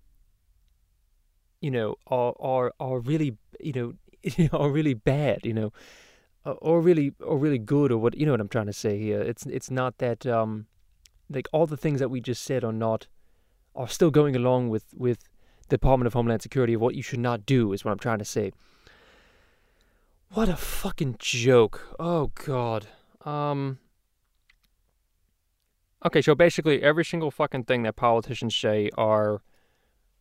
you 1.61 1.71
know 1.71 1.97
are 2.07 2.35
are 2.41 2.73
are 2.79 2.99
really 2.99 3.37
you 3.61 3.73
know 3.73 4.49
are 4.53 4.71
really 4.71 4.95
bad 4.95 5.41
you 5.45 5.53
know 5.53 5.73
or 6.45 6.81
really 6.81 7.12
or 7.21 7.38
really 7.38 7.59
good 7.59 7.93
or 7.93 7.99
what 7.99 8.17
you 8.17 8.25
know 8.25 8.33
what 8.33 8.41
I'm 8.41 8.49
trying 8.49 8.67
to 8.67 8.73
say 8.73 8.99
here. 8.99 9.21
It's 9.21 9.47
it's 9.47 9.71
not 9.71 9.99
that 9.99 10.27
um 10.27 10.67
like 11.31 11.49
all 11.53 11.67
the 11.67 11.77
things 11.77 12.00
that 12.00 12.09
we 12.09 12.21
just 12.21 12.43
said 12.43 12.65
are 12.65 12.73
not 12.73 13.07
are 13.75 13.88
still 13.88 14.11
going 14.11 14.35
along 14.35 14.71
with 14.71 14.85
with 14.95 15.25
the 15.69 15.77
Department 15.77 16.07
of 16.07 16.15
Homeland 16.15 16.43
Security 16.43 16.75
of 16.75 16.81
what 16.81 16.95
you 16.95 17.03
should 17.03 17.19
not 17.19 17.45
do 17.45 17.73
is 17.73 17.85
what 17.85 17.93
I'm 17.93 17.99
trying 17.99 18.19
to 18.19 18.25
say. 18.25 18.53
What 20.31 20.49
a 20.49 20.57
fucking 20.57 21.17
joke. 21.19 21.95
Oh 21.99 22.31
god. 22.35 22.87
Um. 23.25 23.79
Okay, 26.07 26.23
so 26.23 26.35
basically, 26.35 26.81
every 26.83 27.05
single 27.05 27.31
fucking 27.31 27.65
thing 27.65 27.83
that 27.83 27.97
politicians 27.97 28.55
say 28.55 28.88
are, 28.97 29.43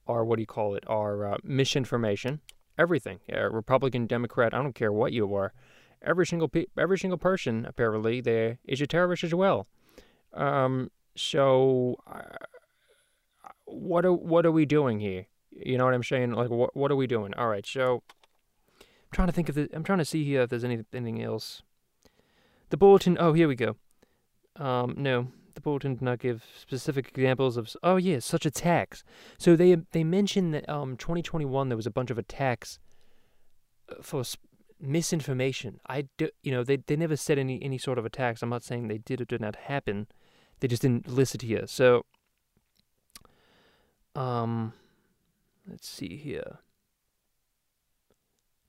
are 0.07 0.25
what 0.25 0.37
do 0.37 0.41
you 0.41 0.47
call 0.47 0.75
it? 0.75 0.83
Are 0.87 1.33
uh, 1.33 1.37
misinformation. 1.43 2.41
Everything, 2.77 3.19
Republican, 3.29 4.05
Democrat, 4.05 4.53
I 4.53 4.61
don't 4.61 4.75
care 4.75 4.91
what 4.91 5.11
you 5.11 5.33
are. 5.33 5.51
Every 6.01 6.27
single 6.27 6.47
pe- 6.47 6.67
every 6.77 6.99
single 6.99 7.17
person 7.17 7.65
apparently 7.65 8.21
there 8.21 8.59
is 8.65 8.81
a 8.81 8.87
terrorist 8.87 9.23
as 9.23 9.33
well. 9.33 9.67
Um. 10.33 10.91
So, 11.15 11.95
uh, 12.05 12.21
what 13.65 14.05
are 14.05 14.13
what 14.13 14.45
are 14.45 14.51
we 14.51 14.65
doing 14.65 14.99
here? 14.99 15.25
You 15.51 15.79
know 15.79 15.85
what 15.85 15.95
I'm 15.95 16.03
saying? 16.03 16.33
Like, 16.33 16.51
what 16.51 16.75
what 16.75 16.91
are 16.91 16.95
we 16.95 17.07
doing? 17.07 17.33
All 17.33 17.47
right, 17.47 17.65
so. 17.65 18.03
I'm 18.79 19.15
trying 19.15 19.27
to 19.29 19.31
think 19.31 19.47
of 19.47 19.55
the, 19.55 19.69
I'm 19.73 19.85
trying 19.85 19.99
to 19.99 20.05
see 20.05 20.25
here 20.25 20.41
if 20.41 20.49
there's 20.49 20.65
any, 20.65 20.83
anything 20.93 21.23
else. 21.23 21.63
The 22.69 22.77
bulletin. 22.77 23.17
Oh, 23.17 23.31
here 23.31 23.47
we 23.47 23.55
go. 23.55 23.77
Um, 24.57 24.95
no, 24.97 25.29
the 25.57 25.61
bulletin 25.61 25.95
did 25.95 26.03
not 26.03 26.19
give 26.19 26.45
specific 26.61 27.09
examples 27.09 27.57
of. 27.57 27.75
Oh, 27.81 27.95
yeah, 27.95 28.19
such 28.19 28.45
attacks. 28.45 29.03
So 29.39 29.55
they 29.55 29.75
they 29.91 30.03
mentioned 30.03 30.53
that 30.53 30.69
um 30.69 30.95
2021 30.97 31.69
there 31.69 31.75
was 31.75 31.87
a 31.87 31.91
bunch 31.91 32.11
of 32.11 32.19
attacks 32.19 32.79
uh, 33.89 33.95
for 34.01 34.23
misinformation. 34.79 35.79
I 35.87 36.07
do, 36.17 36.29
you 36.43 36.51
know 36.51 36.63
they 36.63 36.77
they 36.77 36.95
never 36.95 37.15
said 37.15 37.39
any 37.39 37.61
any 37.61 37.79
sort 37.79 37.97
of 37.97 38.05
attacks. 38.05 38.43
I'm 38.43 38.49
not 38.49 38.63
saying 38.63 38.87
they 38.87 38.99
did 38.99 39.19
or 39.19 39.25
did 39.25 39.41
not 39.41 39.55
happen. 39.55 40.07
They 40.59 40.67
just 40.67 40.83
didn't 40.83 41.07
list 41.07 41.33
it 41.33 41.41
here. 41.41 41.65
So 41.65 42.05
um, 44.15 44.73
let's 45.67 45.89
see 45.89 46.17
here. 46.17 46.59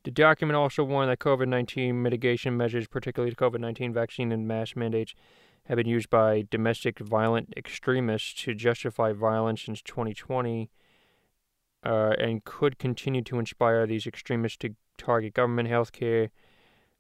The 0.05 0.11
document 0.11 0.57
also 0.57 0.85
warned 0.85 1.11
that 1.11 1.19
COVID 1.19 1.49
19 1.49 2.03
mitigation 2.03 2.57
measures, 2.57 2.87
particularly 2.89 3.31
the 3.31 3.37
COVID 3.37 3.61
19 3.61 3.93
vaccine 3.93 4.33
and 4.33 4.49
mask 4.49 4.75
mandates, 4.75 5.15
have 5.69 5.77
been 5.77 5.87
used 5.87 6.09
by 6.09 6.47
domestic 6.51 6.99
violent 6.99 7.53
extremists 7.57 8.43
to 8.43 8.55
justify 8.55 9.13
violence 9.13 9.63
since 9.63 9.83
2020 9.83 10.71
uh, 11.85 12.15
and 12.19 12.45
could 12.45 12.79
continue 12.79 13.23
to 13.23 13.39
inspire 13.39 13.87
these 13.87 14.07
extremists 14.07 14.57
to 14.59 14.75
target 14.97 15.35
government, 15.35 15.69
healthcare, 15.69 16.31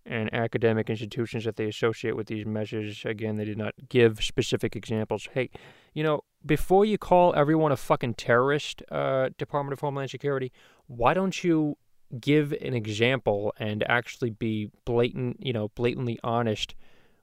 and 0.04 0.32
academic 0.32 0.88
institutions 0.88 1.44
that 1.44 1.56
they 1.56 1.66
associate 1.66 2.14
with 2.14 2.26
these 2.26 2.46
measures. 2.46 3.04
Again, 3.04 3.36
they 3.36 3.44
did 3.44 3.58
not 3.58 3.74
give 3.88 4.22
specific 4.22 4.76
examples. 4.76 5.28
Hey, 5.32 5.50
you 5.94 6.02
know, 6.02 6.20
before 6.44 6.84
you 6.84 6.98
call 6.98 7.34
everyone 7.34 7.72
a 7.72 7.76
fucking 7.76 8.14
terrorist, 8.14 8.82
uh, 8.90 9.30
Department 9.38 9.72
of 9.72 9.80
Homeland 9.80 10.10
Security, 10.10 10.52
why 10.86 11.14
don't 11.14 11.42
you 11.42 11.76
give 12.20 12.52
an 12.52 12.74
example 12.74 13.52
and 13.58 13.82
actually 13.88 14.30
be 14.30 14.70
blatant, 14.84 15.44
you 15.44 15.52
know, 15.52 15.68
blatantly 15.68 16.18
honest 16.22 16.74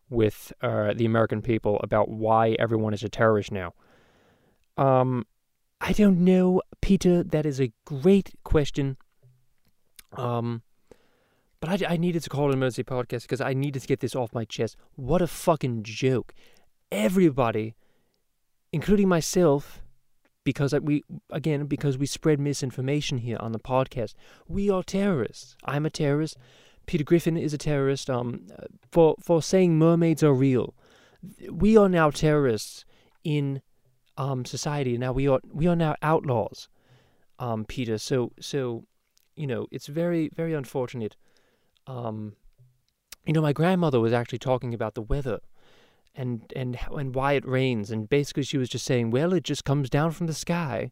with 0.10 0.54
uh, 0.62 0.94
the 0.94 1.06
American 1.06 1.42
people 1.42 1.80
about 1.84 2.10
why 2.10 2.56
everyone 2.60 2.94
is 2.94 3.04
a 3.04 3.10
terrorist 3.10 3.52
now. 3.52 3.74
Um, 4.78 5.26
I 5.82 5.94
don't 5.94 6.24
know, 6.24 6.62
Peter. 6.82 7.24
That 7.24 7.46
is 7.46 7.60
a 7.60 7.72
great 7.86 8.32
question. 8.44 8.98
Um, 10.14 10.62
but 11.60 11.82
I, 11.82 11.94
I 11.94 11.98
needed 11.98 12.24
to 12.24 12.30
call 12.30 12.48
an 12.48 12.54
emergency 12.54 12.84
podcast 12.84 13.24
because 13.24 13.42
I 13.42 13.54
needed 13.54 13.82
to 13.82 13.88
get 13.88 14.00
this 14.00 14.16
off 14.16 14.34
my 14.34 14.46
chest. 14.46 14.76
What 14.96 15.22
a 15.22 15.28
fucking 15.28 15.84
joke! 15.84 16.34
Everybody, 16.92 17.76
including 18.72 19.10
myself, 19.10 19.82
because 20.44 20.74
we 20.82 21.04
again 21.30 21.66
because 21.66 21.98
we 21.98 22.06
spread 22.06 22.40
misinformation 22.40 23.18
here 23.18 23.38
on 23.40 23.52
the 23.52 23.60
podcast. 23.60 24.14
We 24.48 24.70
are 24.70 24.84
terrorists. 24.84 25.58
I'm 25.66 25.86
a 25.86 25.90
terrorist. 25.90 26.38
Peter 26.86 27.04
Griffin 27.04 27.38
is 27.38 27.54
a 27.54 27.58
terrorist. 27.58 28.10
Um, 28.10 28.48
for 28.92 29.16
for 29.22 29.42
saying 29.42 29.78
mermaids 29.78 30.24
are 30.24 30.34
real, 30.34 30.76
we 31.52 31.78
are 31.78 31.90
now 31.90 32.10
terrorists 32.10 32.86
in 33.24 33.62
um 34.18 34.46
society. 34.46 34.98
Now 34.98 35.12
we 35.12 35.28
are 35.28 35.40
we 35.52 35.68
are 35.68 35.76
now 35.76 35.96
outlaws. 36.02 36.70
Um, 37.38 37.66
Peter. 37.66 37.98
So 37.98 38.32
so, 38.40 38.86
you 39.36 39.48
know, 39.48 39.68
it's 39.72 39.88
very 39.88 40.30
very 40.36 40.54
unfortunate. 40.54 41.16
Um, 41.88 42.36
you 43.26 43.34
know, 43.34 43.42
my 43.42 43.54
grandmother 43.54 44.00
was 44.00 44.14
actually 44.14 44.40
talking 44.40 44.74
about 44.74 44.94
the 44.96 45.02
weather 45.02 45.40
and 46.16 46.52
and 46.56 46.78
and 46.96 47.14
why 47.14 47.34
it 47.34 47.48
rains 47.48 47.92
and 47.92 48.10
basically 48.10 48.44
she 48.44 48.58
was 48.58 48.70
just 48.70 48.86
saying 48.86 49.12
well 49.12 49.34
it 49.34 49.44
just 49.44 49.66
comes 49.66 49.90
down 49.90 50.12
from 50.12 50.28
the 50.28 50.34
sky 50.34 50.92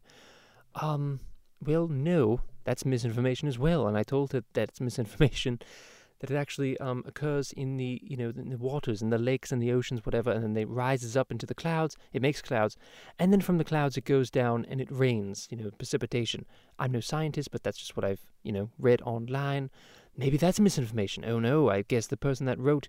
um 0.76 1.20
well 1.64 1.88
no 1.88 2.40
that's 2.64 2.84
misinformation 2.84 3.48
as 3.48 3.58
well 3.58 3.86
and 3.86 3.96
i 3.96 4.02
told 4.02 4.32
her 4.32 4.42
that 4.54 4.68
it's 4.68 4.80
misinformation 4.80 5.58
that 6.20 6.30
it 6.30 6.36
actually 6.36 6.78
um 6.78 7.02
occurs 7.06 7.52
in 7.52 7.76
the 7.76 8.00
you 8.02 8.16
know 8.16 8.32
in 8.36 8.48
the 8.48 8.56
waters 8.56 9.02
and 9.02 9.12
the 9.12 9.18
lakes 9.18 9.52
and 9.52 9.60
the 9.60 9.72
oceans 9.72 10.06
whatever 10.06 10.30
and 10.30 10.42
then 10.42 10.56
it 10.56 10.68
rises 10.68 11.16
up 11.16 11.30
into 11.30 11.44
the 11.44 11.54
clouds 11.54 11.96
it 12.12 12.22
makes 12.22 12.40
clouds 12.40 12.76
and 13.18 13.32
then 13.32 13.40
from 13.40 13.58
the 13.58 13.64
clouds 13.64 13.96
it 13.96 14.04
goes 14.04 14.30
down 14.30 14.64
and 14.68 14.80
it 14.80 14.90
rains 14.90 15.48
you 15.50 15.56
know 15.56 15.70
precipitation 15.76 16.46
i'm 16.78 16.92
no 16.92 17.00
scientist 17.00 17.50
but 17.50 17.62
that's 17.62 17.78
just 17.78 17.96
what 17.96 18.04
i've 18.04 18.26
you 18.42 18.52
know 18.52 18.70
read 18.78 19.02
online 19.02 19.70
maybe 20.16 20.36
that's 20.36 20.60
misinformation 20.60 21.24
oh 21.26 21.38
no 21.38 21.68
i 21.68 21.82
guess 21.82 22.06
the 22.06 22.16
person 22.16 22.46
that 22.46 22.58
wrote 22.58 22.88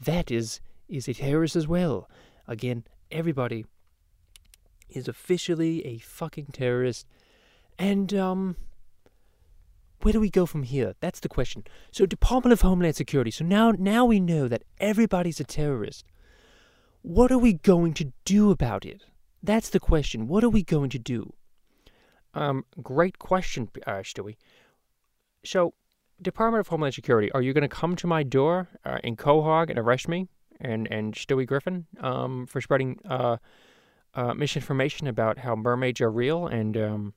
that 0.00 0.30
is 0.30 0.60
is 0.92 1.08
a 1.08 1.14
terrorist 1.14 1.56
as 1.56 1.66
well. 1.66 2.08
Again, 2.46 2.84
everybody 3.10 3.64
is 4.90 5.08
officially 5.08 5.84
a 5.86 5.98
fucking 5.98 6.48
terrorist. 6.52 7.06
And, 7.78 8.12
um, 8.12 8.56
where 10.02 10.12
do 10.12 10.20
we 10.20 10.30
go 10.30 10.46
from 10.46 10.62
here? 10.62 10.94
That's 11.00 11.20
the 11.20 11.28
question. 11.28 11.64
So, 11.90 12.06
Department 12.06 12.52
of 12.52 12.60
Homeland 12.60 12.96
Security. 12.96 13.30
So 13.30 13.44
now, 13.44 13.72
now 13.72 14.04
we 14.04 14.20
know 14.20 14.48
that 14.48 14.64
everybody's 14.78 15.40
a 15.40 15.44
terrorist. 15.44 16.04
What 17.02 17.32
are 17.32 17.38
we 17.38 17.54
going 17.54 17.94
to 17.94 18.12
do 18.24 18.50
about 18.50 18.84
it? 18.84 19.02
That's 19.42 19.68
the 19.68 19.80
question. 19.80 20.28
What 20.28 20.44
are 20.44 20.48
we 20.48 20.62
going 20.62 20.90
to 20.90 20.98
do? 20.98 21.32
Um, 22.34 22.64
great 22.82 23.18
question, 23.18 23.68
uh, 23.86 24.02
Stewie. 24.02 24.36
So, 25.44 25.74
Department 26.20 26.60
of 26.60 26.68
Homeland 26.68 26.94
Security, 26.94 27.30
are 27.32 27.42
you 27.42 27.52
going 27.52 27.62
to 27.62 27.68
come 27.68 27.96
to 27.96 28.06
my 28.06 28.22
door 28.22 28.68
uh, 28.84 28.98
in 29.02 29.16
Quahog 29.16 29.70
and 29.70 29.78
arrest 29.78 30.08
me 30.08 30.28
and 30.60 30.86
and 30.90 31.14
Stewie 31.14 31.46
Griffin 31.46 31.86
um, 32.00 32.46
for 32.46 32.60
spreading 32.60 32.98
uh, 33.08 33.36
uh, 34.14 34.34
misinformation 34.34 35.06
about 35.06 35.38
how 35.38 35.56
mermaids 35.56 36.00
are 36.00 36.10
real 36.10 36.46
and 36.46 36.76
um, 36.76 37.14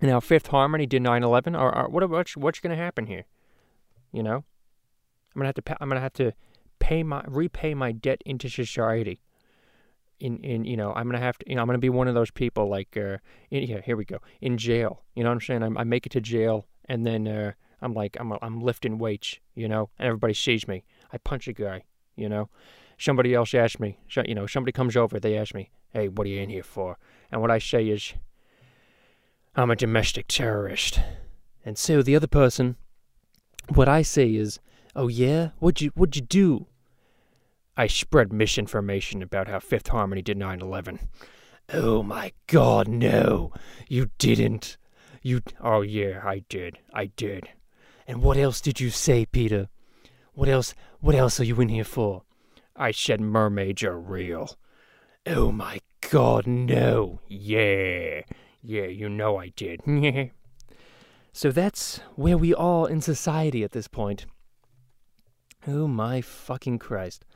and 0.00 0.10
how 0.10 0.20
Fifth 0.20 0.48
Harmony 0.48 0.86
did 0.86 1.02
9/11? 1.02 1.58
Or, 1.58 1.76
or 1.76 1.88
what 1.88 2.08
what's 2.08 2.36
what's 2.36 2.60
going 2.60 2.76
to 2.76 2.82
happen 2.82 3.06
here? 3.06 3.24
You 4.12 4.22
know, 4.22 4.44
I'm 5.34 5.40
gonna 5.40 5.46
have 5.46 5.54
to 5.56 5.62
pay, 5.62 5.74
I'm 5.80 5.88
gonna 5.88 6.00
have 6.00 6.12
to 6.14 6.32
pay 6.78 7.02
my 7.02 7.24
repay 7.26 7.74
my 7.74 7.92
debt 7.92 8.22
into 8.24 8.48
society. 8.48 9.20
In 10.20 10.38
in 10.38 10.64
you 10.64 10.76
know 10.76 10.92
I'm 10.94 11.06
gonna 11.06 11.18
have 11.18 11.38
to 11.38 11.44
you 11.48 11.56
know 11.56 11.62
I'm 11.62 11.66
gonna 11.66 11.78
be 11.78 11.90
one 11.90 12.06
of 12.06 12.14
those 12.14 12.30
people 12.30 12.68
like 12.68 12.96
uh 12.96 13.18
in, 13.50 13.66
here 13.66 13.82
here 13.84 13.96
we 13.96 14.04
go 14.04 14.18
in 14.40 14.56
jail. 14.56 15.02
You 15.14 15.24
know 15.24 15.30
what 15.30 15.34
I'm 15.34 15.40
saying? 15.40 15.62
I, 15.62 15.80
I 15.80 15.84
make 15.84 16.06
it 16.06 16.12
to 16.12 16.20
jail 16.20 16.66
and 16.86 17.06
then 17.06 17.26
uh, 17.26 17.52
I'm 17.82 17.94
like 17.94 18.16
I'm 18.20 18.32
I'm 18.40 18.60
lifting 18.60 18.98
weights. 18.98 19.38
You 19.54 19.68
know, 19.68 19.90
and 19.98 20.06
everybody 20.06 20.34
sees 20.34 20.68
me. 20.68 20.84
I 21.12 21.18
punch 21.18 21.48
a 21.48 21.52
guy. 21.52 21.82
You 22.16 22.28
know, 22.28 22.48
somebody 22.98 23.34
else 23.34 23.54
asks 23.54 23.80
me. 23.80 23.98
You 24.24 24.34
know, 24.34 24.46
somebody 24.46 24.72
comes 24.72 24.96
over. 24.96 25.18
They 25.18 25.36
ask 25.36 25.54
me, 25.54 25.70
"Hey, 25.92 26.08
what 26.08 26.26
are 26.26 26.30
you 26.30 26.40
in 26.40 26.50
here 26.50 26.62
for?" 26.62 26.98
And 27.30 27.40
what 27.40 27.50
I 27.50 27.58
say 27.58 27.88
is, 27.88 28.14
I'm 29.56 29.70
a 29.70 29.76
domestic 29.76 30.26
terrorist. 30.26 30.98
And 31.64 31.78
so 31.78 32.02
the 32.02 32.16
other 32.16 32.26
person, 32.26 32.76
what 33.72 33.88
I 33.88 34.02
say 34.02 34.34
is, 34.34 34.58
oh 34.96 35.08
yeah, 35.08 35.50
what'd 35.58 35.80
you 35.80 35.92
what'd 35.94 36.16
you 36.16 36.22
do? 36.22 36.66
I 37.76 37.86
spread 37.86 38.32
misinformation 38.32 39.22
about 39.22 39.48
how 39.48 39.60
Fifth 39.60 39.88
Harmony 39.88 40.22
did 40.22 40.38
9/11. 40.38 40.98
Oh 41.72 42.02
my 42.02 42.32
God, 42.46 42.88
no, 42.88 43.52
you 43.88 44.10
didn't. 44.18 44.76
You? 45.22 45.40
Oh 45.60 45.82
yeah, 45.82 46.20
I 46.24 46.40
did. 46.48 46.78
I 46.92 47.06
did. 47.06 47.48
And 48.06 48.22
what 48.22 48.36
else 48.36 48.60
did 48.60 48.80
you 48.80 48.90
say, 48.90 49.24
Peter? 49.24 49.68
What 50.34 50.48
else? 50.48 50.74
What 51.00 51.14
else 51.14 51.38
are 51.40 51.44
you 51.44 51.60
in 51.60 51.68
here 51.68 51.84
for? 51.84 52.24
I 52.76 52.90
said 52.90 53.20
mermaids 53.20 53.84
are 53.84 53.98
real. 53.98 54.58
Oh 55.26 55.52
my 55.52 55.80
God, 56.10 56.46
no. 56.46 57.20
Yeah. 57.28 58.22
Yeah, 58.66 58.86
you 58.86 59.10
know 59.10 59.36
I 59.36 59.48
did. 59.48 59.82
so 61.32 61.50
that's 61.50 62.00
where 62.16 62.38
we 62.38 62.54
are 62.54 62.88
in 62.88 63.02
society 63.02 63.62
at 63.62 63.72
this 63.72 63.88
point. 63.88 64.24
Oh 65.66 65.86
my 65.86 66.22
fucking 66.22 66.78
Christ. 66.78 67.26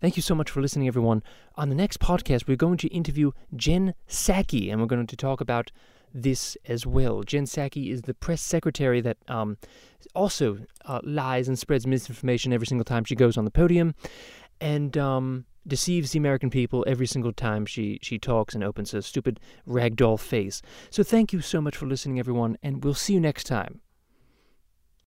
Thank 0.00 0.16
you 0.16 0.22
so 0.22 0.34
much 0.34 0.50
for 0.50 0.62
listening, 0.62 0.88
everyone. 0.88 1.22
On 1.56 1.68
the 1.68 1.74
next 1.74 2.00
podcast, 2.00 2.48
we're 2.48 2.56
going 2.56 2.78
to 2.78 2.88
interview 2.88 3.32
Jen 3.54 3.94
Psaki, 4.08 4.72
and 4.72 4.80
we're 4.80 4.86
going 4.86 5.06
to 5.06 5.16
talk 5.16 5.42
about 5.42 5.70
this 6.14 6.56
as 6.66 6.86
well. 6.86 7.22
Jen 7.22 7.44
Psaki 7.44 7.92
is 7.92 8.02
the 8.02 8.14
press 8.14 8.40
secretary 8.40 9.02
that 9.02 9.18
um, 9.28 9.58
also 10.14 10.60
uh, 10.86 11.00
lies 11.02 11.46
and 11.46 11.58
spreads 11.58 11.86
misinformation 11.86 12.54
every 12.54 12.66
single 12.66 12.84
time 12.86 13.04
she 13.04 13.14
goes 13.14 13.36
on 13.36 13.44
the 13.44 13.50
podium. 13.50 13.94
And 14.62 14.96
um, 14.96 15.44
deceives 15.66 16.12
the 16.12 16.18
American 16.18 16.50
people 16.50 16.84
every 16.86 17.06
single 17.06 17.32
time 17.32 17.66
she, 17.66 17.98
she 18.02 18.18
talks 18.18 18.54
and 18.54 18.64
opens 18.64 18.92
her 18.92 19.02
stupid 19.02 19.40
ragdoll 19.66 20.18
face. 20.18 20.62
So 20.90 21.02
thank 21.02 21.32
you 21.32 21.40
so 21.40 21.60
much 21.60 21.76
for 21.76 21.86
listening, 21.86 22.18
everyone, 22.18 22.56
and 22.62 22.82
we'll 22.82 22.94
see 22.94 23.14
you 23.14 23.20
next 23.20 23.44
time. 23.44 23.80